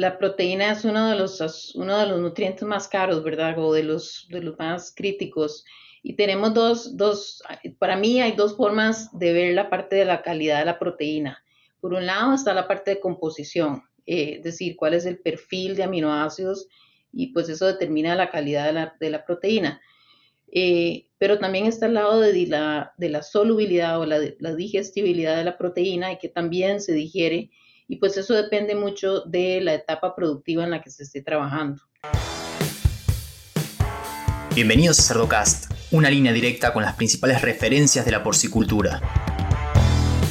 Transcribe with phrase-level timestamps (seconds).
[0.00, 3.58] la proteína es uno de, los, uno de los nutrientes más caros, ¿verdad?
[3.58, 5.62] O de los, de los más críticos.
[6.02, 7.42] Y tenemos dos, dos,
[7.78, 11.44] para mí hay dos formas de ver la parte de la calidad de la proteína.
[11.82, 15.76] Por un lado está la parte de composición, eh, es decir, cuál es el perfil
[15.76, 16.66] de aminoácidos
[17.12, 19.82] y pues eso determina la calidad de la, de la proteína.
[20.50, 25.36] Eh, pero también está el lado de la, de la solubilidad o la, la, digestibilidad
[25.36, 27.50] de la proteína y que también se digiere
[27.90, 31.82] y pues eso depende mucho de la etapa productiva en la que se esté trabajando.
[34.54, 39.00] Bienvenidos a Cerdocast, una línea directa con las principales referencias de la porcicultura.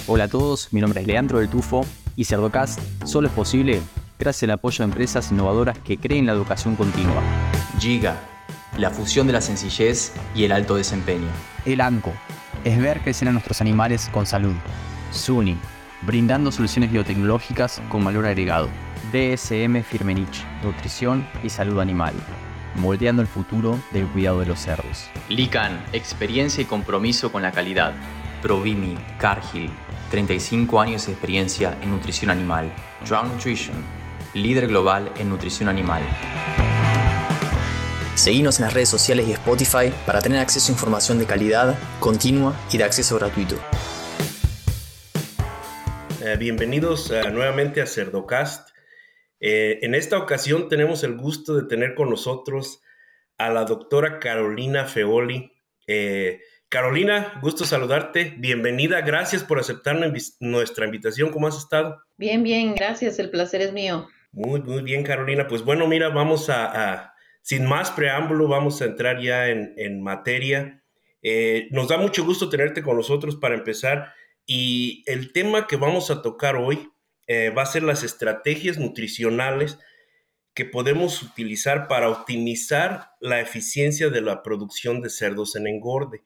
[0.08, 1.85] Hola a todos, mi nombre es Leandro del Tufo
[2.16, 3.82] y Cerdocast solo es posible
[4.18, 7.21] gracias al apoyo de empresas innovadoras que creen la educación continua.
[7.77, 8.18] Giga,
[8.77, 11.27] la fusión de la sencillez y el alto desempeño.
[11.66, 12.13] El ANCO,
[12.63, 14.55] es ver crecer a nuestros animales con salud.
[15.12, 15.57] SUNY,
[16.02, 18.70] brindando soluciones biotecnológicas con valor agregado.
[19.12, 22.13] DSM Firmenich, nutrición y salud animal,
[22.76, 25.09] moldeando el futuro del cuidado de los cerdos.
[25.29, 27.93] Lican, experiencia y compromiso con la calidad.
[28.41, 29.70] Provimi, Cargill,
[30.12, 32.71] 35 años de experiencia en nutrición animal.
[33.07, 33.76] Drown Nutrition,
[34.34, 36.02] líder global en nutrición animal.
[38.15, 42.54] Seguimos en las redes sociales y Spotify para tener acceso a información de calidad, continua
[42.70, 43.55] y de acceso gratuito.
[46.30, 48.70] Eh, bienvenidos eh, nuevamente a Cerdocast.
[49.40, 52.84] Eh, en esta ocasión tenemos el gusto de tener con nosotros
[53.40, 55.52] a la doctora Carolina Feoli.
[56.68, 58.36] Carolina, gusto saludarte.
[58.38, 59.02] Bienvenida.
[59.02, 59.98] Gracias por aceptar
[60.40, 61.32] nuestra invitación.
[61.32, 61.99] ¿Cómo has estado?
[62.18, 62.76] Bien, bien.
[62.76, 63.18] Gracias.
[63.18, 64.08] El placer es mío.
[64.31, 65.47] Muy, muy bien, Carolina.
[65.47, 70.84] Pues bueno, mira, vamos a, sin más preámbulo, vamos a entrar ya en, en materia.
[71.72, 74.14] nos da mucho gusto tenerte con nosotros para empezar.
[74.52, 76.90] Y el tema que vamos a tocar hoy
[77.28, 79.78] eh, va a ser las estrategias nutricionales
[80.56, 86.24] que podemos utilizar para optimizar la eficiencia de la producción de cerdos en engorde.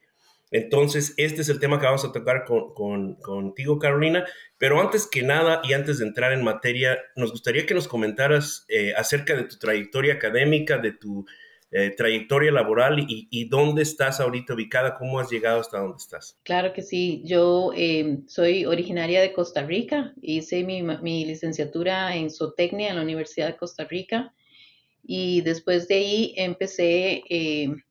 [0.50, 4.24] Entonces, este es el tema que vamos a tocar con, contigo, Carolina.
[4.56, 8.64] Pero antes que nada y antes de entrar en materia, nos gustaría que nos comentaras
[8.68, 11.26] eh, acerca de tu trayectoria académica, de tu
[11.76, 16.38] eh, trayectoria laboral y, dónde estás ahorita ubicada, cómo has llegado hasta dónde estás.
[16.44, 22.30] Claro que sí, yo em, soy originaria de Costa Rica, hice mi, mi, licenciatura en
[22.30, 24.32] zootecnia en la Universidad de Costa Rica
[25.02, 27.82] y después de ahí empecé em,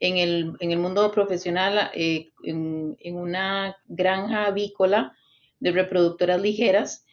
[0.00, 5.16] en, el, en, el, mundo profesional eh, en, en, una granja avícola
[5.60, 7.06] de reproductoras ligeras.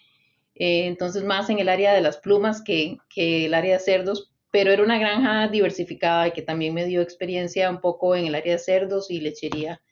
[0.56, 4.34] Eh, entonces más en el área de las plumas que, que el área de cerdos,
[4.57, 8.34] pero era una granja diversificada y que también me dio experiencia un poco en el
[8.34, 9.84] área de cerdos y lechería.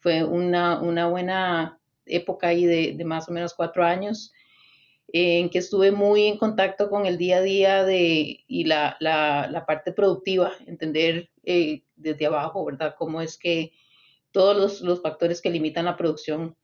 [0.00, 4.32] Fue una, una buena época ahí de, de, más o menos cuatro años
[5.12, 9.46] en que estuve muy en contacto con el día a día de, y la, la,
[9.48, 12.96] la parte productiva, entender eh, desde abajo, ¿verdad?
[12.98, 13.70] Cómo es que
[14.32, 16.56] todos los, los factores que limitan la producción.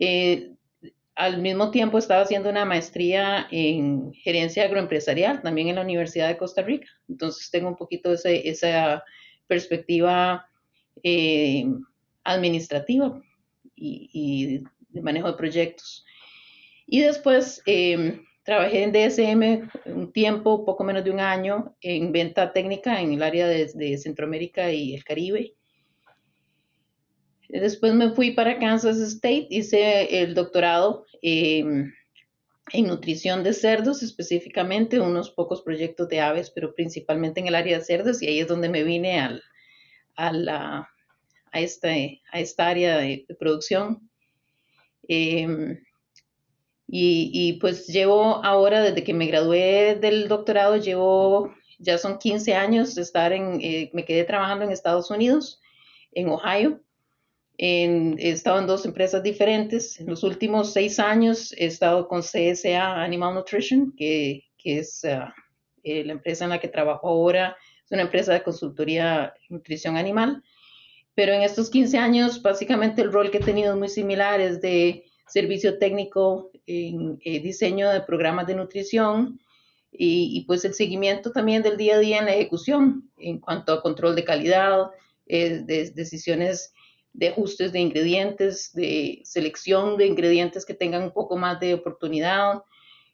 [0.00, 0.54] Eh,
[1.16, 6.36] al mismo tiempo estaba haciendo una maestría en gerencia agroempresarial, también en la Universidad de
[6.36, 6.88] Costa Rica.
[7.08, 9.04] Entonces tengo un poquito ese, esa
[9.46, 10.46] perspectiva
[11.02, 11.66] eh,
[12.24, 13.22] administrativa
[13.76, 16.04] y, de manejo de proyectos.
[16.86, 22.52] Y después eh, trabajé en DSM un tiempo, poco menos de un año, en venta
[22.52, 25.54] técnica en el área de Centroamérica y el Caribe.
[27.60, 31.92] Después me fui para Kansas State, hice el doctorado em,
[32.72, 37.78] en nutrición de cerdos, específicamente unos pocos proyectos de aves, pero principalmente en el área
[37.78, 39.40] de cerdos, y ahí es donde me vine al,
[40.16, 40.88] a, la,
[41.52, 44.10] a, esta, a esta área de, producción.
[45.06, 45.78] Em,
[46.88, 52.54] y, y, pues llevo ahora, desde que me gradué del doctorado, llevo, ya son 15
[52.56, 55.60] años de estar en, eh, me quedé trabajando en Estados Unidos,
[56.10, 56.83] en Ohio,
[57.58, 60.00] en, he estado en dos empresas diferentes.
[60.00, 65.30] En los últimos seis años he estado con CSA Animal Nutrition, que, que es uh,
[65.84, 67.56] eh, la empresa en la que trabajo ahora.
[67.84, 70.42] Es una empresa de consultoría nutrición animal.
[71.14, 74.60] Pero en estos 15 años, básicamente el rol que he tenido es muy similar, es
[74.60, 79.38] de servicio técnico en eh, diseño de programas de nutrición
[79.92, 83.72] y, y, pues el seguimiento también del día a día en la ejecución en cuanto
[83.72, 84.90] a control de calidad,
[85.26, 86.74] eh, de decisiones
[87.14, 92.62] de ajustes de ingredientes, de selección de ingredientes que tengan un poco más de oportunidad,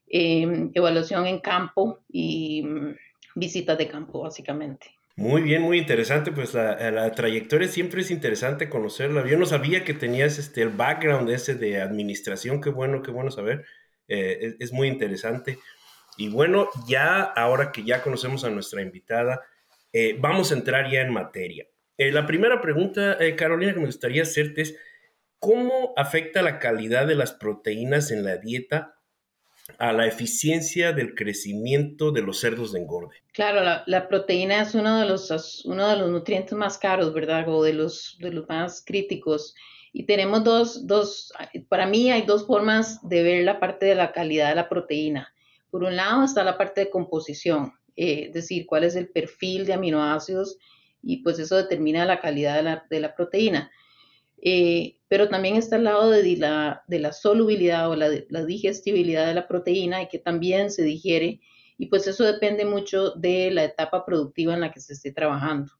[0.08, 2.97] em, evaluación en campo y mm,
[3.37, 4.88] visitas de campo, básicamente.
[5.17, 6.32] Muy bien, muy interesante.
[6.32, 9.26] Pues la, la, trayectoria siempre es interesante conocerla.
[9.26, 12.61] Yo no sabía que tenías este, el background ese de administración.
[12.62, 13.67] Qué bueno, qué bueno saber.
[14.08, 15.58] Eh, es, es, muy interesante.
[16.17, 19.43] Y bueno, ya ahora que ya conocemos a nuestra invitada,
[19.93, 21.67] eh, vamos a entrar ya en materia.
[22.00, 24.75] Eh, la primera pregunta, eh, Carolina, que me gustaría hacerte es,
[25.38, 28.94] ¿cómo afecta la calidad de las proteínas en la dieta
[29.76, 33.17] a la eficiencia del crecimiento de los cerdos de engorde?
[33.35, 37.47] Claro, la, proteína es uno de, los, uno de los nutrientes más caros, ¿verdad?
[37.50, 39.55] O de los, de los más críticos.
[39.93, 41.35] Y tenemos dos, dos,
[41.69, 45.35] para mí hay dos formas de ver la parte de la calidad de la proteína.
[45.70, 49.67] Por un lado está la parte de composición, eh, es decir, cuál es el perfil
[49.67, 50.56] de aminoácidos
[51.02, 53.70] y pues eso determina la calidad de la, de la proteína.
[54.43, 59.26] Eh, pero también está el lado de la, de la solubilidad o la, la, digestibilidad
[59.26, 61.41] de la proteína y que también se digiere
[61.76, 65.73] y pues eso depende mucho de la etapa productiva en la que se esté trabajando.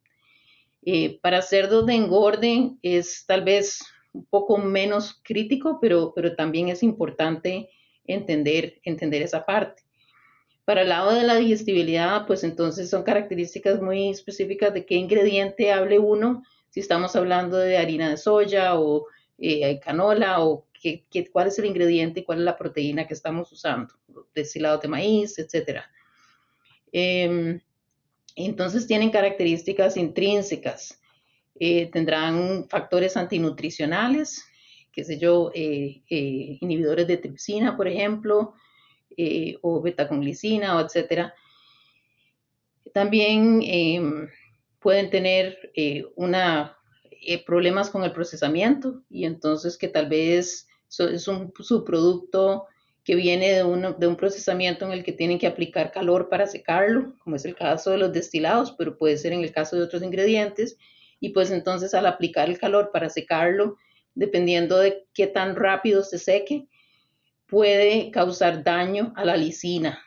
[0.83, 3.83] Eh, para cerdos de engorde es tal vez
[4.13, 7.69] un poco menos crítico, pero, pero también es importante
[8.07, 9.83] entender, entender esa parte.
[10.65, 15.73] Para el lado de la digestibilidad, pues entonces son características muy específicas de qué ingrediente
[15.73, 19.07] hable uno, si estamos hablando de harina de soya o
[19.39, 23.51] eh, canola o qué, cuál es el ingrediente y cuál es la proteína que estamos
[23.53, 23.95] usando,
[24.35, 25.83] destilado de maíz, etc.
[26.93, 27.61] Em,
[28.37, 31.01] entonces tienen características intrínsecas.
[31.59, 34.45] Eh, tendrán factores antinutricionales,
[34.93, 38.55] qué sé yo, eh, eh, inhibidores de tripsina, por ejemplo,
[39.17, 41.35] eh, o betaconglicina, o etcétera.
[42.93, 44.29] También em,
[44.81, 45.73] pueden tener
[46.17, 46.77] una,
[47.47, 50.67] problemas con el procesamiento y entonces que tal vez
[50.99, 52.67] es un subproducto
[53.05, 57.15] que viene de, de un procesamiento en el que tienen que aplicar calor para secarlo,
[57.19, 60.03] como es el caso de los destilados, pero puede ser en el caso de otros
[60.03, 60.77] ingredientes.
[61.19, 63.77] Y pues entonces al aplicar el calor para secarlo,
[64.15, 66.67] dependiendo de qué tan rápido se seque,
[67.51, 70.01] puede causar daño a la lisina.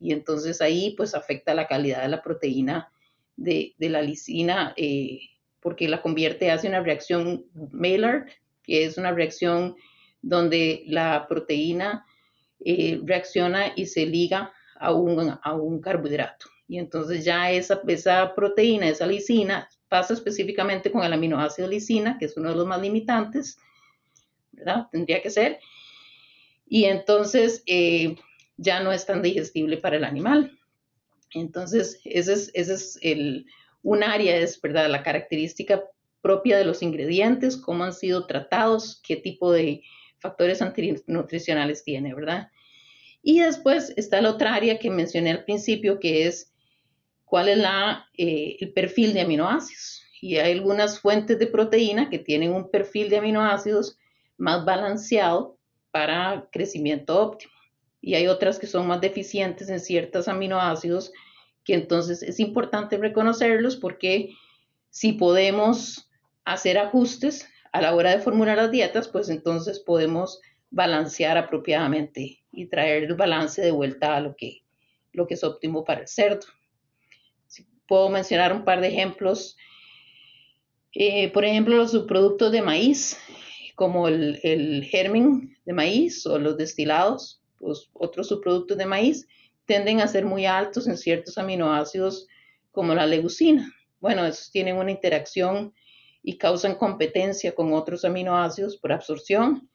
[0.00, 2.90] Y entonces ahí pues afecta la calidad de la proteína
[3.36, 5.20] de, la lisina eh,
[5.60, 8.28] porque la convierte, hace una reacción Maillard,
[8.62, 9.76] que es una reacción
[10.22, 12.04] donde la proteína
[12.64, 16.46] eh, reacciona y se liga a un, a un carbohidrato.
[16.68, 22.24] Y entonces ya esa, esa proteína, esa lisina, pasa específicamente con el aminoácido lisina, que
[22.24, 23.58] es uno de los más limitantes,
[24.52, 24.88] ¿verdad?
[24.90, 25.60] Tendría que ser.
[26.66, 28.16] Y entonces eh,
[28.56, 30.58] ya no es tan digestible para el animal.
[31.32, 33.46] Entonces, ese es, ese es el,
[33.82, 35.82] un área, es verdad, la característica
[36.20, 39.82] propia de los ingredientes, cómo han sido tratados, qué tipo de
[40.18, 42.48] factores antinutricionales tiene, ¿verdad?
[43.22, 46.52] Y después está la otra área que mencioné al principio, que es
[47.24, 50.02] cuál es la, eh, el perfil de aminoácidos.
[50.20, 53.98] Y hay algunas fuentes de proteína que tienen un perfil de aminoácidos
[54.38, 55.55] más balanceado
[55.96, 57.52] para crecimiento óptimo.
[58.02, 61.10] Y hay otras que son más deficientes en ciertos aminoácidos,
[61.64, 64.34] que entonces es importante reconocerlos porque
[64.90, 66.10] si podemos
[66.44, 70.40] hacer ajustes a la hora de formular las dietas, pues entonces podemos
[70.70, 74.62] balancear apropiadamente y traer el balance de vuelta a lo que,
[75.12, 76.46] lo que es óptimo para el cerdo
[77.86, 79.56] puedo mencionar un par de ejemplos.
[80.92, 83.18] Eh, por ejemplo, los subproductos de maíz,
[83.76, 89.28] como el, el, germen de maíz o los destilados, pues otros subproductos de maíz,
[89.66, 92.26] tienden a ser muy altos en ciertos aminoácidos
[92.72, 93.72] como la leucina.
[94.00, 95.72] Bueno, esos tienen una interacción
[96.22, 99.68] y causan competencia con otros aminoácidos por absorción.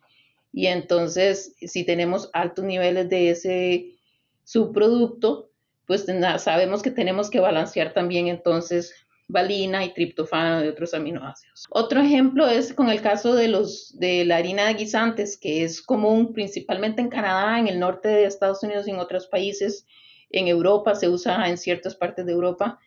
[0.52, 4.00] Y entonces, si tenemos altos niveles de ese
[4.44, 5.50] subproducto,
[5.86, 6.06] pues
[6.40, 8.94] sabemos que tenemos que balancear también entonces
[9.32, 11.66] valina y triptofano de otros aminoácidos.
[11.70, 15.82] Otro ejemplo es con el caso de, los, de la harina de guisantes, que es
[15.82, 19.88] común principalmente en Canadá, en el norte de Estados Unidos y en otros países.
[20.30, 22.80] En Europa se usa en ciertas partes de Europa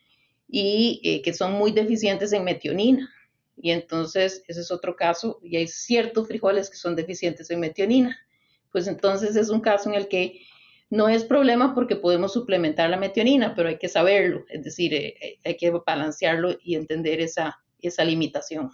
[0.47, 3.11] y eh, que son muy deficientes en metionina.
[3.57, 5.41] Y entonces ese es otro caso.
[5.43, 8.19] Y hay ciertos frijoles que son deficientes en metionina.
[8.71, 10.41] Pues entonces es un caso en el que
[10.95, 15.17] no es problema porque podemos suplementar la metionina, pero hay que saberlo, es decir, eh,
[15.21, 18.71] eh, hay que balancearlo y entender esa, esa limitación.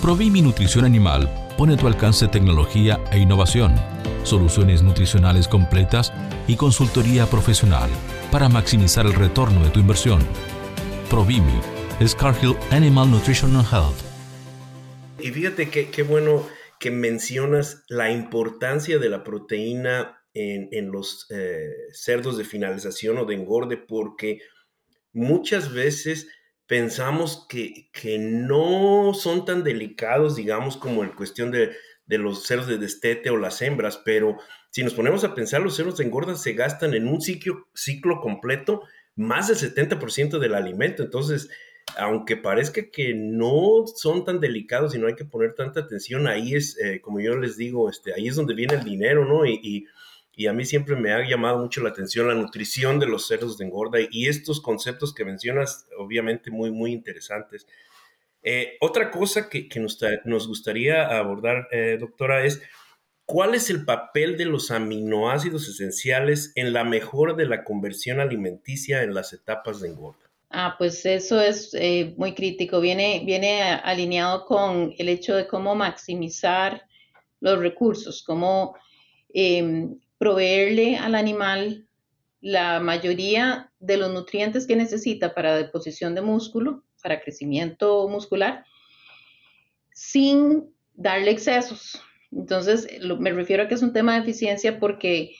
[0.00, 1.28] Provimi Nutrición Animal
[1.58, 3.74] pone a tu alcance tecnología e innovación,
[4.22, 6.14] soluciones nutricionales completas
[6.48, 7.90] y consultoría profesional
[8.30, 10.26] para maximizar el retorno de tu inversión.
[11.10, 11.60] Provimi
[12.00, 14.00] es Cargill Animal Nutrition and Health.
[15.20, 16.46] Y fíjate qué bueno
[16.80, 23.34] que mencionas la importancia de la proteína en, los eh, cerdos de finalización o de
[23.34, 24.40] engorde porque
[25.12, 26.28] muchas veces
[26.66, 31.72] pensamos que, que, no son tan delicados, digamos, como en cuestión de
[32.06, 34.36] de los cerdos de destete o las hembras, pero
[34.70, 38.20] si nos ponemos a pensar, los cerdos de engorda se gastan en un ciclo, ciclo
[38.20, 38.82] completo
[39.14, 41.02] más del 70% del alimento.
[41.02, 41.48] Entonces,
[41.96, 46.54] aunque parezca que no son tan delicados y no hay que poner tanta atención, ahí
[46.54, 49.46] es, eh, como yo les digo, este, ahí es donde viene el dinero, ¿no?
[49.46, 49.86] Y, y,
[50.46, 53.66] a mí siempre me ha llamado mucho la atención la nutrición de los cerdos de
[53.66, 57.66] engorda y estos conceptos que mencionas, obviamente muy, muy interesantes.
[58.42, 62.60] Eh, otra cosa que, que nos, nos, gustaría abordar, eh, doctora, es
[63.24, 69.02] cuál es el papel de los aminoácidos esenciales en la mejora de la conversión alimenticia
[69.02, 70.22] en las etapas de engorda.
[70.50, 72.80] Ah, pues eso es eh, muy crítico.
[72.80, 76.82] Viene, viene alineado con el hecho de cómo maximizar
[77.40, 78.76] los recursos, cómo
[79.32, 81.88] em, proveerle al animal
[82.40, 88.64] la mayoría de los nutrientes que necesita para deposición de músculo, para crecimiento muscular,
[89.92, 92.00] sin darle excesos.
[92.30, 92.86] Entonces,
[93.18, 95.34] me refiero a que es un tema de eficiencia porque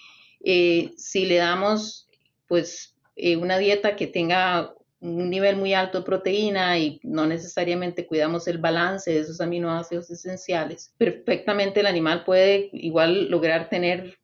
[0.45, 2.09] eh, si le damos
[2.49, 8.05] pues eh, una dieta que tenga un nivel muy alto de proteína y no necesariamente
[8.09, 14.19] cuidamos el balance de esos aminoácidos esenciales, perfectamente el animal puede igual lograr tener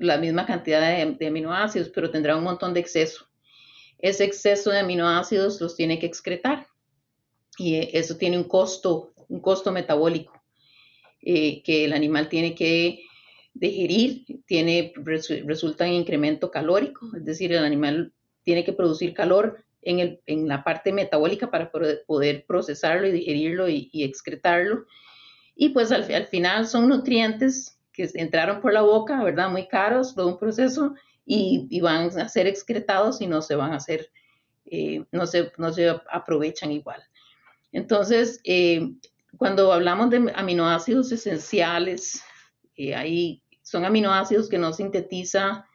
[0.00, 3.26] la misma cantidad de, aminoácidos, pero tendrá un montón de exceso.
[3.98, 6.66] Ese exceso de aminoácidos los tiene que excretar
[7.58, 10.32] y eso tiene un costo, un costo metabólico
[11.22, 13.04] eh, que el animal tiene que
[13.52, 14.92] digerir, tiene,
[15.44, 20.48] resulta en incremento calórico, es decir, el animal tiene que producir calor en, el, en
[20.48, 24.86] la parte metabólica para poder procesarlo y digerirlo y, excretarlo.
[25.54, 29.50] Y pues al, final son nutrientes que entraron por la boca, ¿verdad?
[29.50, 30.94] Muy caros, todo un proceso,
[31.32, 34.10] y, van a ser excretados y no se van a hacer,
[34.66, 37.02] eh, no, se, no se aprovechan igual.
[37.72, 38.90] Entonces, eh,
[39.36, 42.22] cuando hablamos de aminoácidos esenciales,
[42.76, 45.66] eh, ahí son aminoácidos que no sintetiza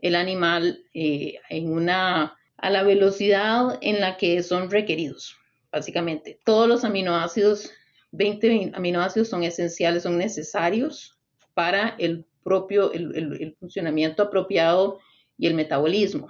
[0.00, 5.36] el animal en una a la velocidad en la que son requeridos,
[5.72, 6.38] básicamente.
[6.44, 7.70] Todos los aminoácidos,
[8.12, 11.17] 20 aminoácidos son esenciales, son necesarios
[11.58, 15.00] para el propio, el, funcionamiento apropiado
[15.36, 16.28] y el metabolismo.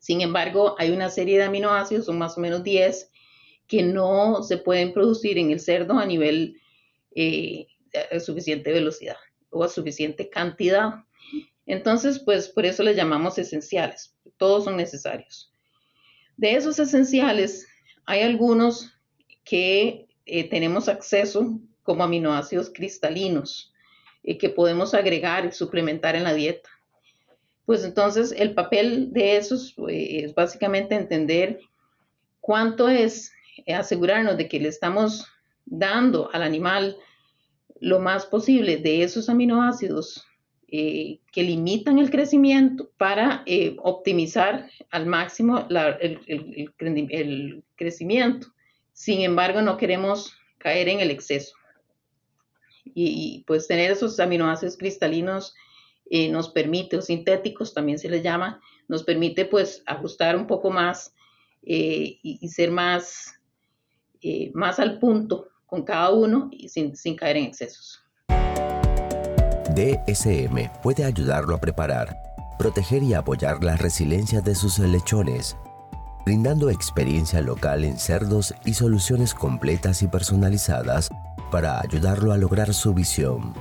[0.00, 3.10] Sin embargo, hay una serie de aminoácidos, son más o menos 10,
[3.66, 6.58] que no se pueden producir en el cerdo a nivel
[7.14, 9.18] eh, de suficiente velocidad
[9.50, 10.94] o a suficiente cantidad.
[11.66, 14.16] Entonces, pues por eso les llamamos esenciales.
[14.38, 15.52] Todos son necesarios.
[16.38, 17.66] De esos esenciales,
[18.06, 18.94] hay algunos
[19.44, 23.71] que eh, tenemos acceso como aminoácidos cristalinos
[24.22, 26.68] y que podemos agregar y suplementar en la dieta.
[27.66, 31.60] Pues entonces el papel de esos eh, es básicamente entender
[32.40, 33.32] cuánto es
[33.66, 35.26] eh, asegurarnos de que le estamos
[35.64, 36.96] dando al animal
[37.80, 40.26] lo más posible de esos aminoácidos
[40.74, 45.66] eh, que limitan el crecimiento para eh, optimizar al máximo
[46.00, 48.46] el, crecimiento.
[48.94, 51.54] Sin embargo, no queremos caer en el exceso.
[52.94, 55.54] Y, pues tener esos aminoácidos cristalinos
[56.10, 60.70] eh, nos permite, o sintéticos también se les llama, nos permite pues ajustar un poco
[60.70, 61.14] más
[61.62, 63.34] y, ser más,
[64.52, 68.02] más al punto con cada uno y sin caer en excesos.
[69.74, 72.14] DSM puede ayudarlo a preparar,
[72.58, 75.56] proteger y apoyar la resiliencia de sus lechones,
[76.26, 81.08] brindando experiencia local en cerdos y soluciones completas y personalizadas
[81.52, 83.52] para ayudarlo a lograr su visión.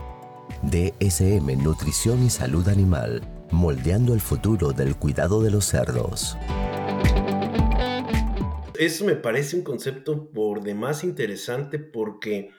[0.63, 3.21] DSM Nutrición y Salud Animal,
[3.51, 6.38] moldeando el futuro del cuidado de los cerdos.
[8.79, 12.51] Eso me parece un concepto por demás interesante porque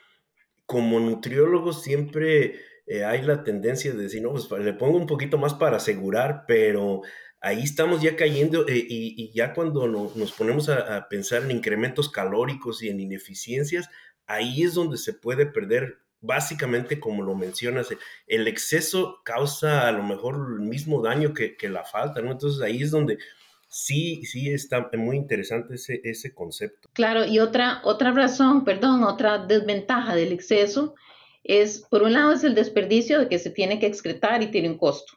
[0.66, 5.38] como nutriólogo siempre eh, hay la tendencia de decir, no, pues le pongo un poquito
[5.38, 7.00] más para asegurar, pero
[7.42, 12.82] ahí estamos ya cayendo eh, y, ya cuando nos ponemos a, pensar en incrementos calóricos
[12.82, 13.90] y en ineficiencias,
[14.26, 17.88] ahí es donde se puede perder básicamente como lo mencionas,
[18.28, 22.30] el exceso causa a lo mejor el mismo daño que, la falta, ¿no?
[22.30, 23.18] Entonces ahí es donde
[23.66, 26.88] sí, sí está muy interesante ese, ese concepto.
[26.92, 30.94] Claro, y otra, otra razón, perdón, otra desventaja del exceso
[31.42, 34.70] es, por un lado, es el desperdicio de que se tiene que excretar y tiene
[34.70, 35.14] un costo.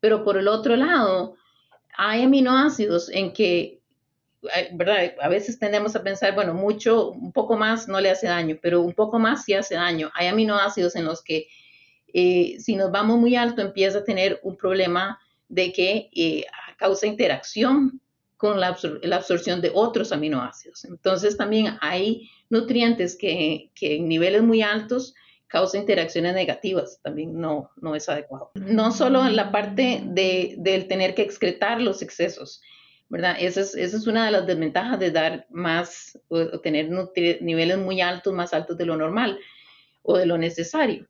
[0.00, 1.36] Pero por el otro lado,
[1.96, 3.80] hay aminoácidos en que,
[4.72, 5.14] ¿verdad?
[5.20, 8.80] A veces tendemos a pensar, bueno, mucho, un poco más no le hace daño, pero
[8.80, 10.10] un poco más sí hace daño.
[10.14, 11.48] Hay aminoácidos en los que
[12.12, 15.18] eh, si nos vamos muy alto empieza a tener un problema
[15.48, 16.44] de que eh,
[16.76, 18.00] causa interacción
[18.36, 18.76] con la,
[19.12, 20.84] absorción de otros aminoácidos.
[20.84, 25.14] Entonces también hay nutrientes que, que en niveles muy altos
[25.52, 28.52] causa interacciones negativas, también no, no es adecuado.
[28.54, 32.62] No solo en la parte de, del tener que excretar los excesos,
[33.10, 33.36] ¿verdad?
[33.38, 36.88] Esa es, esa es una de las desventajas de dar más o tener
[37.42, 39.38] niveles muy altos, más altos de lo normal
[40.00, 41.06] o de lo necesario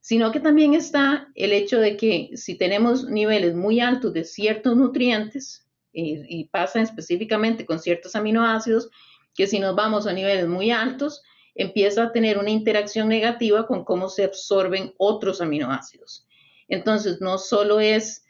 [0.00, 4.76] sino que también está el hecho de que si tenemos niveles muy altos de ciertos
[4.76, 8.90] nutrientes, y, pasa específicamente con ciertos aminoácidos,
[9.34, 11.22] que si nos vamos a niveles muy altos,
[11.54, 16.26] empieza a tener una interacción negativa con cómo se absorben otros aminoácidos.
[16.68, 18.24] Entonces, no solo es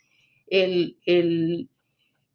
[0.49, 1.69] el, el,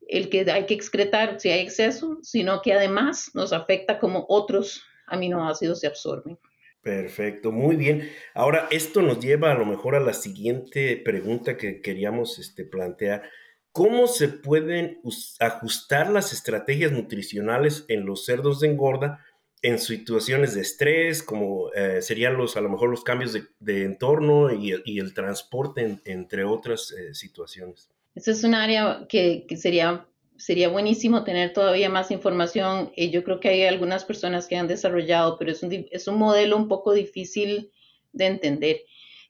[0.08, 4.84] el, que hay que excretar si hay exceso, sino que además nos afecta como otros
[5.08, 6.38] aminoácidos se absorben.
[6.82, 8.10] Perfecto, muy bien.
[8.34, 13.30] Ahora, esto nos lleva a lo mejor a la siguiente pregunta que queríamos este, plantear.
[13.72, 15.02] ¿Cómo se pueden
[15.40, 19.24] ajustar las estrategias nutricionales en los cerdos de engorda
[19.62, 24.54] en situaciones de estrés, como eh, serían los, a lo mejor los cambios de, entorno
[24.54, 27.90] y, el transporte, entre otras eh, situaciones?
[28.16, 30.06] Esa es un área que, que sería
[30.40, 32.92] sería buenísimo tener todavía más información.
[32.96, 36.18] Eh, yo creo que hay algunas personas que han desarrollado, pero es un, es un
[36.18, 37.72] modelo un poco difícil
[38.14, 38.82] de entender.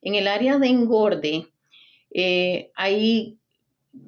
[0.02, 1.48] En el área de engorde,
[2.12, 3.38] eh, hay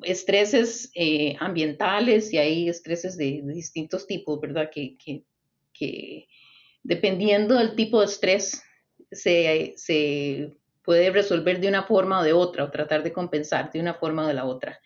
[0.03, 4.69] estreses eh, ambientales y hay estreses de, distintos tipos, ¿verdad?
[4.71, 5.23] Que, que,
[5.81, 6.27] que,
[6.83, 8.63] dependiendo del tipo de estrés,
[9.11, 13.79] se, se puede resolver de una forma o de otra, o tratar de compensar de
[13.79, 14.79] una forma o de la otra.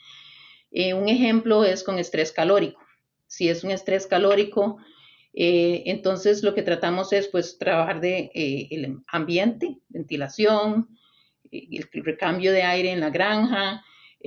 [0.72, 2.82] Eh, un ejemplo es con estrés calórico.
[3.28, 4.78] Si es un estrés calórico,
[5.34, 10.88] eh, entonces lo que tratamos es pues trabajar de eh, el ambiente, ventilación,
[11.52, 13.84] el, recambio de aire en la granja,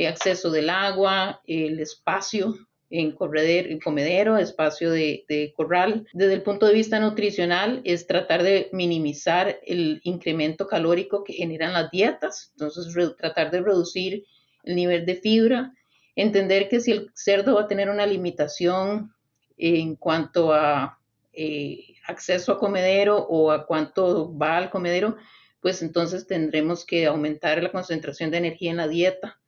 [0.07, 2.55] acceso del agua, el espacio
[2.91, 6.07] en, corredero, en comedero, espacio de, corral.
[6.13, 11.73] Desde el punto de vista nutricional es tratar de minimizar el incremento calórico que generan
[11.73, 14.25] las dietas, entonces tratar de reducir
[14.65, 15.73] el nivel de fibra,
[16.17, 19.13] entender que si el cerdo va a tener una limitación
[19.57, 20.99] en cuanto a
[21.33, 25.17] eh, acceso a comedero o a cuánto va al comedero,
[25.61, 29.39] pues entonces tendremos que aumentar la concentración de energía en la dieta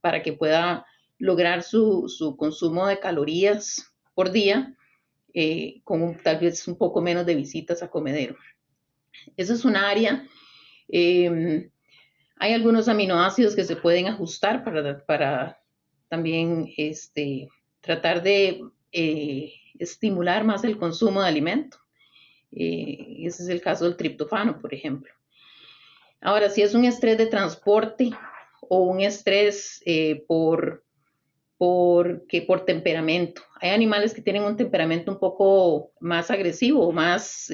[0.00, 0.86] para que pueda
[1.18, 4.74] lograr su, consumo de calorías por día
[5.32, 8.36] eh, con tal vez un poco menos de visitas a comedero.
[9.36, 10.26] Esa es un área.
[10.88, 11.70] Em,
[12.36, 15.60] hay algunos aminoácidos que se pueden ajustar para, para
[16.08, 17.48] también este,
[17.80, 21.78] tratar de eh, estimular más el consumo de alimento.
[22.52, 25.12] Eh, ese es el caso del triptofano, por ejemplo.
[26.20, 28.10] Ahora, si es un estrés de transporte
[28.60, 30.83] o un estrés eh, por,
[31.56, 37.50] por, que por temperamento, hay animales que tienen un temperamento un poco más agresivo, más,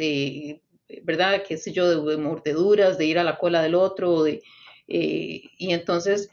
[1.03, 1.43] ¿verdad?
[1.47, 2.07] ¿Qué sé yo?
[2.07, 4.43] De, mordeduras, de ir a la cola del otro, de,
[4.87, 6.31] y entonces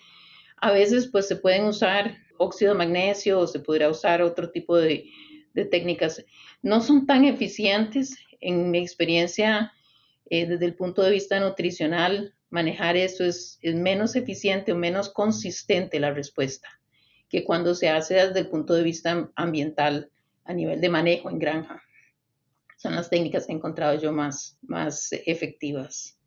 [0.58, 4.78] a veces pues se pueden usar óxido de magnesio o se podría usar otro tipo
[4.78, 5.10] de,
[5.72, 6.24] técnicas.
[6.62, 9.74] No son tan eficientes en mi experiencia
[10.30, 12.36] eh, desde el punto de vista nutricional.
[12.52, 16.70] Manejar eso es, es menos eficiente o menos consistente la respuesta
[17.30, 20.12] que cuando se hace desde el punto de vista ambiental
[20.46, 21.82] a nivel de manejo en granja.
[22.78, 26.18] Son las técnicas que he encontrado yo más, más efectivas.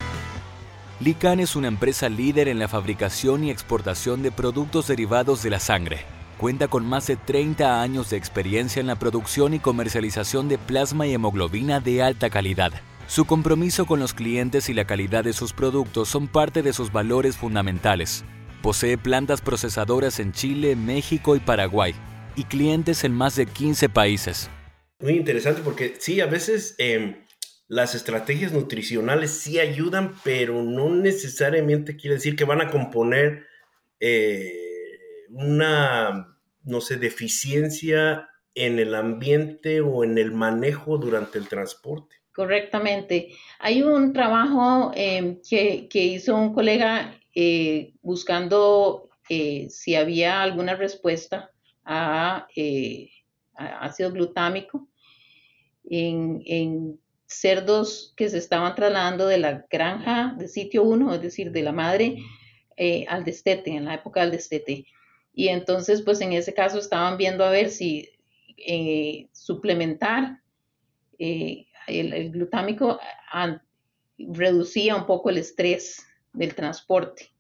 [1.01, 5.59] Lican es una empresa líder en la fabricación y exportación de productos derivados de la
[5.59, 6.01] sangre.
[6.37, 11.07] Cuenta con más de 30 años de experiencia en la producción y comercialización de plasma
[11.07, 12.73] y hemoglobina de alta calidad.
[13.07, 16.93] Su compromiso con los clientes y la calidad de sus productos son parte de sus
[16.93, 18.25] valores fundamentales.
[18.63, 21.95] Posee plantas procesadoras en Chile, México y Paraguay
[22.37, 24.51] y clientes en más de 15 países.
[25.01, 27.25] Muy interesante porque sí, a veces em,
[27.69, 33.47] las estrategias nutricionales sí ayudan, pero no necesariamente quiere decir que van a componer
[33.99, 42.17] eh, una, no sé, deficiencia en el ambiente o en el manejo durante el transporte.
[42.33, 43.31] Correctamente.
[43.59, 51.51] Hay un trabajo em, que, hizo un colega eh, buscando eh, si había alguna respuesta
[51.85, 52.47] a,
[53.57, 54.89] ácido glutámico
[55.85, 61.53] en, en cerdos que se estaban trasladando de la granja de sitio 1, es decir,
[61.53, 62.17] de la madre,
[62.77, 64.85] eh, al destete, en la época del destete.
[65.33, 68.09] Y entonces, pues en ese caso estaban viendo a ver si
[68.57, 70.41] eh, suplementar
[71.19, 72.99] eh, el, glutámico
[74.19, 77.31] reducía un poco el estrés del transporte.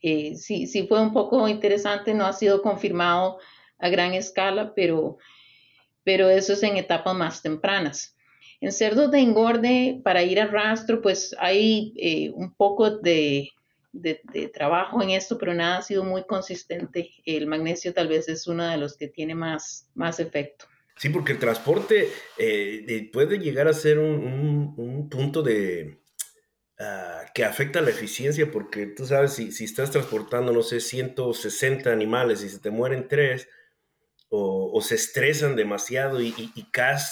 [0.00, 3.38] sí, sí fue un poco interesante, no ha sido confirmado
[3.78, 5.18] a gran escala, pero,
[6.04, 8.16] pero eso es en etapas más tempranas.
[8.60, 13.50] En cerdos de engorde, para ir a rastro, pues hay eh, un poco de,
[14.52, 17.10] trabajo en esto, pero nada ha sido muy consistente.
[17.24, 20.66] El magnesio tal vez es uno de los que tiene más, más efecto.
[20.96, 26.00] Sí, porque el transporte eh, puede llegar a ser un, punto de
[26.78, 31.92] ah, que afecta la eficiencia, porque tú sabes, si, si, estás transportando, no sé, 160
[31.92, 33.48] animales y se te mueren tres,
[34.28, 36.66] o, se estresan demasiado y, y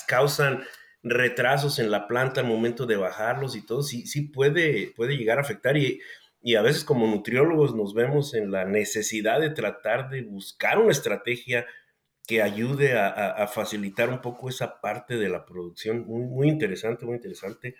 [0.07, 0.65] causan
[1.05, 5.39] retrasos en la planta al momento de bajarlos y todo, sí, sí puede, puede llegar
[5.39, 5.77] a afectar.
[5.77, 6.01] Y,
[6.43, 10.93] y a veces como nutriólogos nos vemos en la necesidad de tratar de buscar una
[10.93, 11.67] estrategia
[12.27, 16.07] que ayude a, facilitar un poco esa parte de la producción.
[16.07, 17.75] Muy, muy interesante, muy interesante.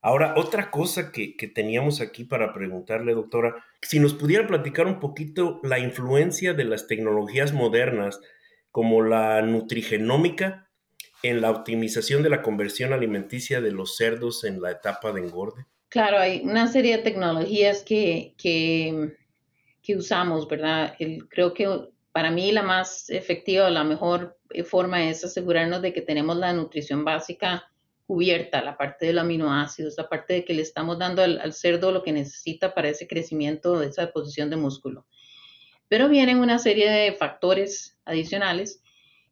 [0.00, 5.00] Ahora, otra cosa que, que, teníamos aquí para preguntarle, doctora, si nos pudiera platicar un
[5.00, 8.20] poquito la influencia de las tecnologías modernas
[8.70, 10.68] como la nutrigenómica
[11.24, 15.64] en la optimización de la conversión alimenticia de los cerdos en la etapa de engorde?
[15.88, 20.96] Claro, hay una serie de tecnologías que, que, usamos, ¿verdad?
[21.30, 21.68] creo que
[22.14, 27.04] para mí la más efectiva la mejor forma es asegurarnos de que tenemos la nutrición
[27.04, 27.68] básica
[28.06, 31.90] cubierta, la parte de los aminoácidos, la parte de que le estamos dando al, cerdo
[31.90, 35.06] lo que necesita para ese crecimiento, esa deposición de músculo.
[35.88, 38.80] Pero vienen una serie de factores adicionales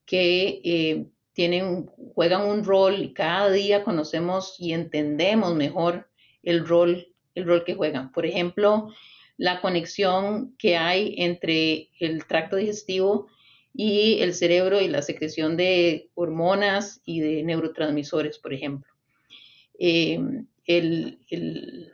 [0.05, 6.11] que eh, tienen, juegan un rol y cada día conocemos y entendemos mejor
[6.43, 8.11] el rol, el rol que juegan.
[8.11, 8.93] Por ejemplo,
[9.43, 13.29] la conexión que hay entre el tracto digestivo
[13.75, 18.93] y el cerebro y la secreción de hormonas y de neurotransmisores, por ejemplo.
[19.79, 20.21] Eh,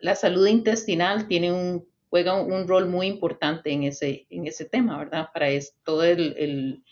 [0.02, 4.98] la salud intestinal tiene un, juega un, rol muy importante en ese, en ese tema,
[4.98, 5.28] ¿verdad?
[5.32, 5.48] Para
[5.84, 6.82] todo el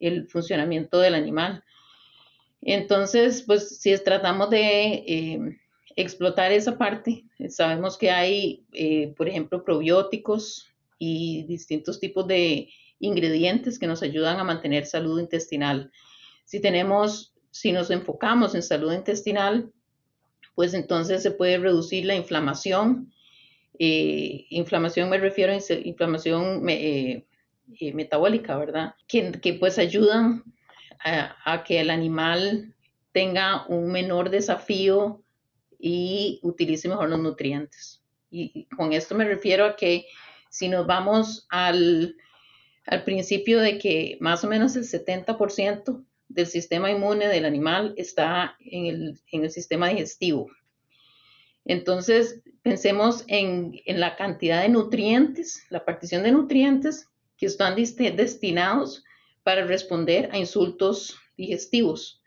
[0.00, 1.64] el funcionamiento del animal.
[2.62, 5.58] Entonces, pues si tratamos de eh,
[5.96, 13.78] explotar esa parte, sabemos que hay, eh, por ejemplo, probióticos y distintos tipos de ingredientes
[13.78, 15.90] que nos ayudan a mantener salud intestinal.
[16.44, 19.70] Si tenemos, si nos enfocamos en salud intestinal,
[20.54, 23.12] pues entonces se puede reducir la inflamación.
[23.78, 26.62] Eh, inflamación me refiero a inflamación
[27.92, 28.94] metabólica, ¿verdad?
[29.08, 30.44] Que, que pues ayudan
[31.04, 32.74] a, que el animal
[33.12, 35.22] tenga un menor desafío
[35.86, 38.02] y utilice mejor los nutrientes.
[38.30, 40.06] Y con esto me refiero a que
[40.48, 42.16] si nos vamos al,
[42.86, 48.56] al principio de que más o menos el 70% del sistema inmune del animal está
[48.60, 50.50] en el, en el sistema digestivo.
[51.66, 59.04] Entonces, pensemos en, en, la cantidad de nutrientes, la partición de nutrientes que están destinados
[59.42, 62.22] para responder a insultos digestivos.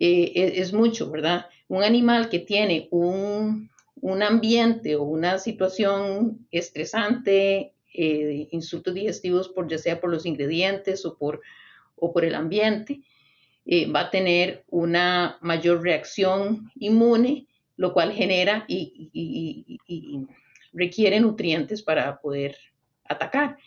[0.00, 1.46] Eh, e, es, mucho, ¿verdad?
[1.68, 3.70] Un animal que tiene un,
[4.22, 11.16] ambiente o una situación estresante, eh, insultos digestivos, por, ya sea por los ingredientes o
[11.16, 11.40] por,
[11.96, 13.00] o por el ambiente,
[13.64, 19.78] eh, va a tener una mayor reacción inmune, lo cual genera y
[20.72, 22.56] requiere nutrientes para poder
[23.04, 23.58] atacar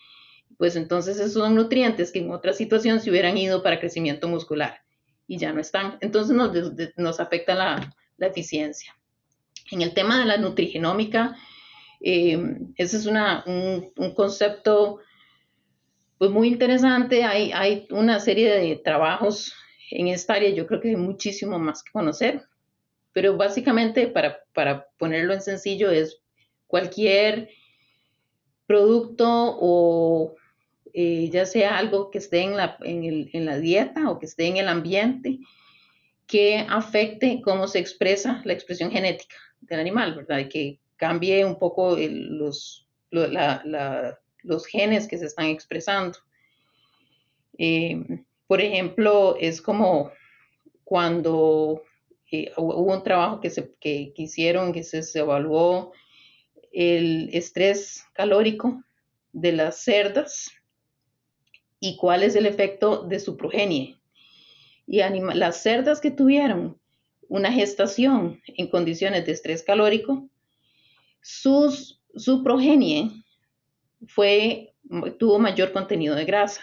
[0.58, 4.82] pues entonces esos son nutrientes que en otra situación se hubieran ido para crecimiento muscular
[5.30, 5.96] y ya no están.
[6.00, 6.36] Entonces
[6.96, 8.96] nos, afecta la, eficiencia.
[9.70, 11.36] En el tema de la nutrigenómica,
[12.00, 12.36] eh,
[12.74, 14.98] ese es un, concepto
[16.18, 17.22] pues muy interesante.
[17.22, 19.54] Hay, hay una serie de trabajos
[19.92, 22.42] en esta área, yo creo que hay muchísimo más que conocer,
[23.12, 26.20] pero básicamente para, para ponerlo en sencillo es
[26.66, 27.50] cualquier
[28.66, 30.34] producto o
[30.94, 34.56] eh, ya sea algo que esté en la, en, la dieta o que esté en
[34.56, 35.38] el ambiente,
[36.26, 40.38] que afecte cómo se expresa la expresión genética del animal, ¿verdad?
[40.38, 42.86] Y que cambie un poco los,
[44.70, 46.18] genes que se están expresando.
[47.58, 50.12] Eh, por ejemplo, es como
[50.84, 51.82] cuando
[52.32, 55.92] eh, hubo un trabajo que, se, que, hicieron, que se, evaluó
[56.72, 58.82] el estrés calórico
[59.32, 60.50] de las cerdas
[61.80, 63.96] y cuál es el efecto de su progenie.
[64.86, 65.00] Y
[65.34, 66.78] las cerdas que tuvieron
[67.28, 70.28] una gestación en condiciones de estrés calórico,
[71.22, 73.10] su progenie
[75.18, 76.62] tuvo mayor contenido de grasa.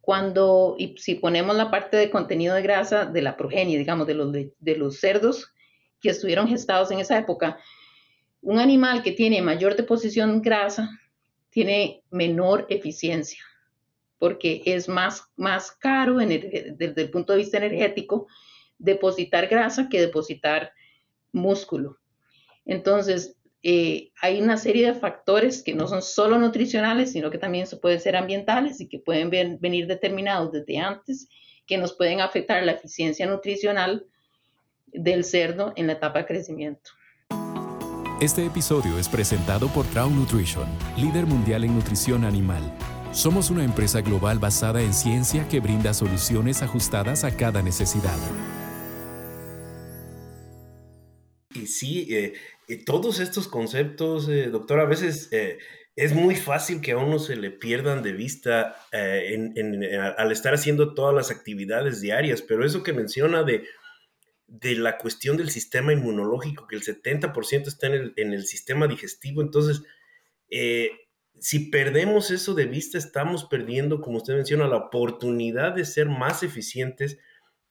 [0.00, 4.14] Cuando, y si ponemos la parte de contenido de grasa de la progenie, digamos, de
[4.14, 5.50] los, de los cerdos
[6.00, 7.58] que estuvieron gestados en esa época,
[8.42, 10.90] un animal que tiene mayor deposición grasa
[11.48, 13.42] tiene menor eficiencia
[14.18, 18.26] porque es más, más caro desde el punto de vista energético
[18.78, 20.72] depositar grasa que depositar
[21.32, 21.98] músculo.
[22.64, 27.66] Entonces, eh, hay una serie de factores que no son solo nutricionales, sino que también
[27.80, 31.28] pueden ser ambientales y que pueden venir determinados desde antes,
[31.66, 34.06] que nos pueden afectar la eficiencia nutricional
[34.86, 36.90] del cerdo en la etapa de crecimiento.
[38.20, 42.62] Este episodio es presentado por Traum Nutrition, líder mundial en nutrición animal.
[43.14, 48.18] Somos una empresa global basada en ciencia que brinda soluciones ajustadas a cada necesidad.
[51.54, 52.34] Y sí, eh,
[52.84, 55.58] todos estos conceptos, eh, doctor, a veces eh,
[55.94, 61.14] es muy fácil que a uno se le pierdan de vista al estar haciendo todas
[61.14, 63.64] las actividades diarias, pero eso que menciona de
[64.46, 69.42] de la cuestión del sistema inmunológico, que el 70% está en el, sistema digestivo.
[69.42, 69.82] Entonces,
[70.50, 70.90] eh,
[71.38, 76.42] si perdemos eso de vista, estamos perdiendo, como usted menciona, la oportunidad de ser más
[76.42, 77.18] eficientes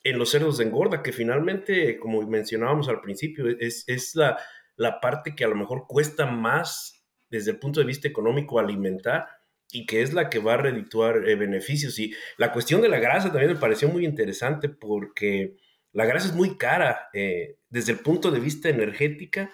[0.04, 4.38] en los cerdos de engorda, que finalmente, como mencionábamos al principio, es, la,
[4.76, 9.28] la parte que a lo mejor cuesta más desde el punto de vista económico alimentar
[9.72, 11.98] y que es la que va a redituar eh, beneficios.
[11.98, 15.56] Y la cuestión de la grasa también me pareció muy interesante porque
[15.94, 19.52] la grasa es muy cara eh, desde el punto de vista energética.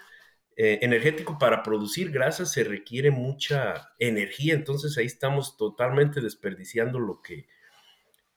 [0.62, 7.22] Eh, energético para producir grasa se requiere mucha energía, entonces ahí estamos totalmente desperdiciando lo
[7.22, 7.48] que,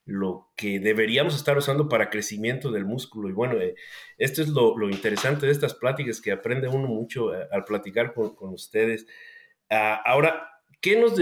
[0.04, 3.28] lo que deberíamos estar usando para crecimiento del músculo.
[3.28, 3.74] Y bueno, eh,
[4.18, 9.04] esto es lo, interesante de estas pláticas que aprende uno mucho al platicar con, ustedes.
[9.68, 10.48] Ah, ahora,
[10.80, 11.18] ¿qué nos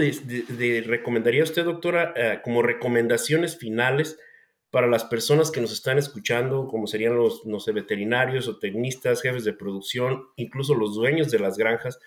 [0.85, 4.19] recomendaría usted, doctora, como recomendaciones finales?
[4.71, 9.53] Para las personas que nos están escuchando, como serían los, veterinarios o tecnistas, jefes de
[9.53, 11.99] producción, incluso los dueños de las granjas,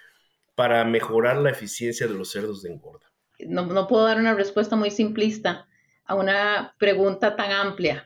[0.55, 3.13] para mejorar la eficiencia de los cerdos de engorda?
[3.41, 5.69] No, no puedo dar una respuesta muy simplista
[6.07, 8.03] a una pregunta tan amplia,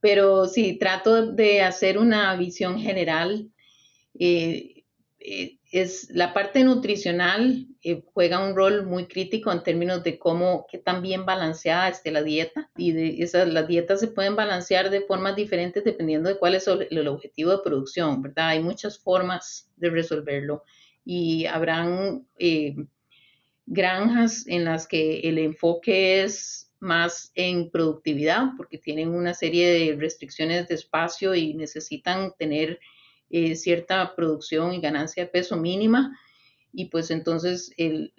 [0.00, 3.50] pero sí trato de hacer una visión general.
[4.18, 4.84] Eh,
[5.18, 10.66] eh, es la parte nutricional eh, juega un rol muy crítico en términos de cómo,
[10.70, 12.70] qué tan bien balanceada esté la dieta.
[12.76, 16.68] Y de esas, las dietas se pueden balancear de formas diferentes dependiendo de cuál es
[16.68, 18.48] el, objetivo de producción, ¿verdad?
[18.50, 20.62] Hay muchas formas de resolverlo
[21.04, 22.76] y habrán eh,
[23.66, 29.96] granjas en las que el enfoque es más en productividad porque tienen una serie de
[29.96, 32.78] restricciones de espacio y necesitan tener
[33.30, 36.16] eh, cierta producción y ganancia de peso mínima
[36.72, 38.12] y pues entonces el,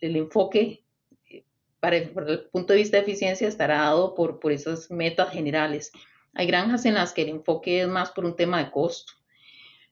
[0.00, 0.84] enfoque
[1.30, 1.44] eh,
[1.80, 2.10] para el,
[2.52, 5.92] punto de vista de eficiencia estará dado por, por esas metas generales.
[6.34, 9.14] Hay granjas en las que el enfoque es más por un tema de costo.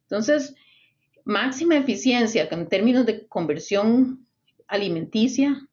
[0.03, 0.55] Entonces,
[1.25, 4.27] máxima eficiencia en términos de conversión
[4.67, 5.67] alimenticia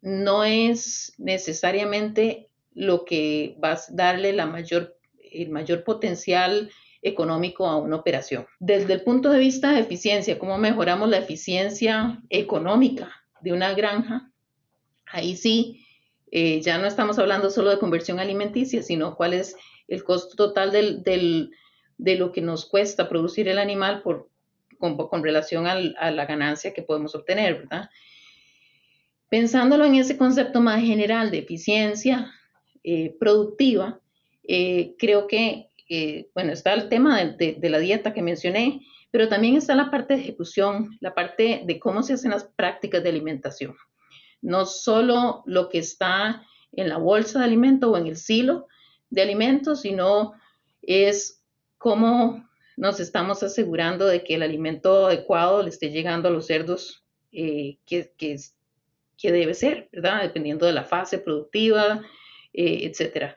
[0.00, 4.96] no es necesariamente lo que va a darle la mayor,
[5.32, 6.70] el mayor potencial
[7.02, 8.46] económico a una operación.
[8.58, 13.10] Desde el punto de vista de eficiencia, ¿cómo mejoramos la eficiencia económica
[13.40, 14.30] de una granja?
[15.06, 15.86] Ahí sí,
[16.30, 19.56] eh, ya no estamos hablando solo de conversión alimenticia, sino cuál es
[19.88, 24.28] el costo total de lo que nos cuesta producir el animal por,
[24.78, 27.90] con, relación a la ganancia que podemos obtener, ¿verdad?
[29.28, 32.32] Pensándolo en ese concepto más general de eficiencia
[32.82, 34.00] eh, productiva,
[34.42, 35.69] eh, creo que
[36.34, 40.20] bueno, está el tema de, la dieta que mencioné, pero también está la parte de
[40.20, 43.76] ejecución, la parte de cómo se hacen las prácticas de alimentación.
[44.40, 48.68] No solo lo que está en la bolsa de alimento o en el silo
[49.10, 50.34] de alimentos, sino
[50.82, 51.42] es
[51.78, 57.04] cómo nos estamos asegurando de que el alimento adecuado le esté llegando a los cerdos
[57.32, 58.12] eh, que,
[59.22, 60.22] debe ser, ¿verdad?
[60.22, 62.00] Dependiendo de la fase productiva,
[62.52, 63.36] eh, etcétera.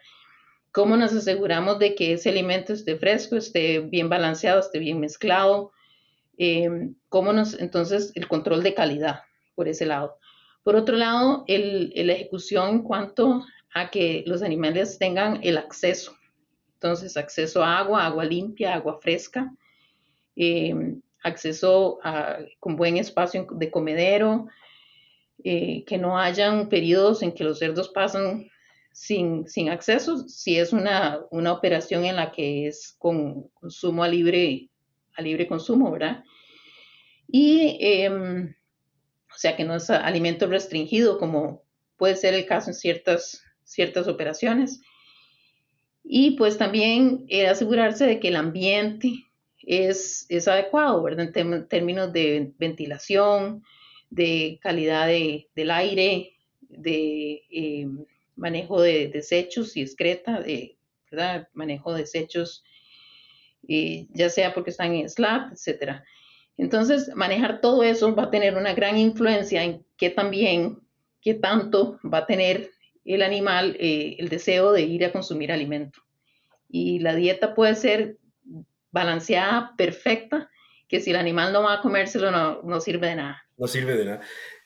[0.73, 5.71] ¿Cómo nos aseguramos de que ese alimento esté fresco, esté bien balanceado, esté bien mezclado?
[6.39, 6.67] Eh,
[7.09, 9.19] ¿Cómo nos, entonces, el control de calidad
[9.53, 10.17] por ese lado?
[10.63, 16.17] Por otro lado, el, la ejecución en cuanto a que los animales tengan el acceso.
[16.73, 19.53] Entonces, acceso a agua, agua limpia, agua fresca,
[20.35, 20.73] eh,
[21.21, 24.47] acceso a, con buen espacio de comedero,
[25.43, 28.49] eh, que no hayan periodos en que los cerdos pasan
[28.93, 34.69] sin, sin acceso, si es una, operación en la que es con consumo a libre,
[35.15, 36.23] a libre consumo, ¿verdad?
[37.27, 38.55] Y, em,
[39.33, 41.63] o sea, que no es alimento restringido, como
[41.97, 44.81] puede ser el caso en ciertas, ciertas operaciones.
[46.03, 49.25] Y pues también eh, asegurarse de que el ambiente
[49.63, 51.31] es, es adecuado, ¿verdad?
[51.35, 53.63] En términos de ventilación,
[54.11, 60.77] de calidad del aire, de em, manejo de desechos y excreta, de
[61.11, 61.47] ¿verdad?
[61.53, 62.63] Manejo desechos,
[63.61, 66.03] ya sea porque están en SLAP, etcétera.
[66.57, 70.79] Entonces, manejar todo eso va a tener una gran influencia en qué también,
[71.21, 72.71] qué tanto va a tener
[73.05, 76.01] el animal eh, el deseo de ir a consumir alimento.
[76.69, 78.17] Y la dieta puede ser
[78.91, 80.49] balanceada, perfecta,
[80.87, 83.43] que si el animal no va a comérselo no, no sirve de nada.
[83.57, 84.21] No sirve de nada.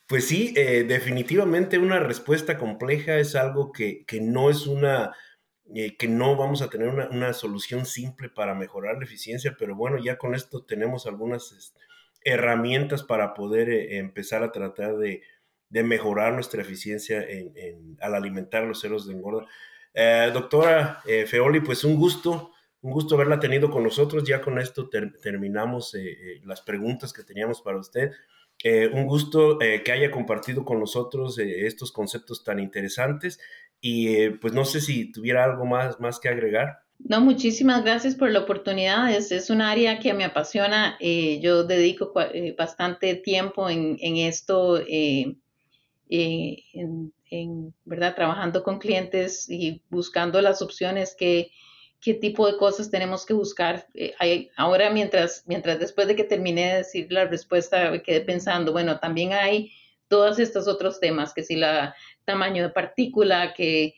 [0.07, 5.13] Pues sí, eh, definitivamente una respuesta compleja es algo que, que no es una,
[5.75, 9.97] eh, que no vamos a tener una, solución simple para mejorar la eficiencia, pero bueno,
[9.97, 11.75] ya con esto tenemos algunas
[12.23, 15.23] herramientas para poder empezar a tratar de,
[15.69, 19.45] de mejorar nuestra eficiencia en, al alimentar los ceros de engorda.
[19.93, 24.23] Eh, doctora eh, Feoli, pues un gusto, un gusto haberla tenido con nosotros.
[24.23, 28.11] Ya con esto terminamos eh, las preguntas que teníamos para usted.
[28.63, 33.39] Un gusto que haya compartido con nosotros estos conceptos tan interesantes
[33.79, 36.79] y pues no sé si tuviera algo más, más que agregar.
[36.99, 39.13] No, muchísimas gracias por la oportunidad.
[39.13, 40.97] Es, es un área que me apasiona.
[40.99, 42.13] yo dedico
[42.57, 45.37] bastante tiempo en, en esto eh,
[46.09, 48.15] en, ¿verdad?
[48.15, 51.51] Trabajando con clientes y buscando las opciones que,
[52.01, 53.87] qué tipo de cosas tenemos que buscar.
[53.93, 58.71] Eh, ahora, mientras, mientras después de que terminé de decir la respuesta, me quedé pensando,
[58.71, 59.71] bueno, también hay
[60.07, 63.95] todos estos otros temas, que si la tamaño de partícula, que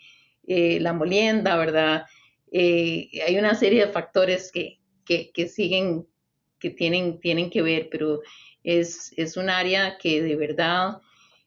[0.48, 2.06] eh, la molienda, ¿verdad?
[2.52, 6.08] hay una serie de factores que, que, siguen,
[6.58, 8.22] que tienen, tienen que ver, pero
[8.64, 11.00] es, es un área que de verdad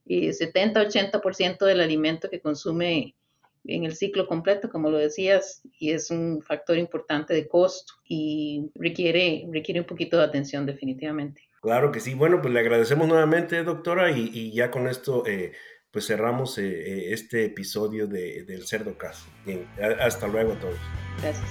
[0.07, 3.17] 70-80% del alimento que consume
[3.65, 8.71] en el ciclo completo, como lo decías, y es un factor importante de costo y
[8.75, 11.43] requiere, requiere un poquito de atención definitivamente.
[11.61, 12.15] Claro que sí.
[12.15, 15.53] Bueno, pues le agradecemos nuevamente, doctora, y, ya con esto eh,
[15.93, 19.27] pues cerramos eh, eh, este episodio de, del Cerdo Caso.
[19.47, 19.67] Bien,
[20.01, 20.79] hasta luego a todos.
[21.23, 21.49] Gracias.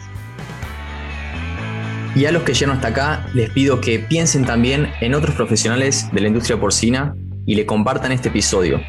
[2.14, 6.12] Y a los que llegaron hasta acá, les pido que piensen también en otros profesionales
[6.12, 8.82] de la industria porcina y le compartan este episodio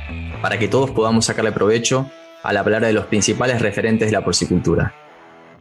[0.43, 2.11] para que todos podamos sacarle provecho
[2.43, 4.95] a la palabra de los principales referentes de la porcicultura.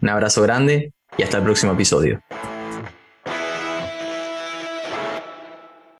[0.01, 2.21] Un abrazo grande y hasta el próximo episodio.